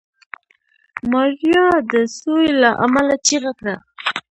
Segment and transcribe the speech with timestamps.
[1.11, 3.75] ماريا د سوي له امله چيغه کړه.